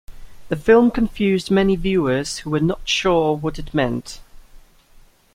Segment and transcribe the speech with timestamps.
[0.49, 4.19] The film confused many viewers who were not sure what it meant.